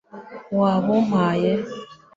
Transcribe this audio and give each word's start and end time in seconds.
wabumpaye 0.59 1.53